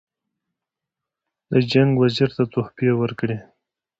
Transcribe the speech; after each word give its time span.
د 1.51 1.53
جنګ 1.71 1.91
وزیر 2.01 2.29
ته 2.37 2.43
تحفې 2.53 2.89
ورکړي. 3.01 3.37